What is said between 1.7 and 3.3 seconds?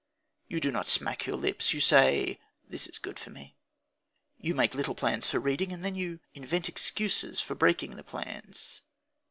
you say: "That is good for